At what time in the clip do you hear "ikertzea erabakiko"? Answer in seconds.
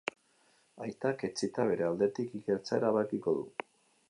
2.43-3.41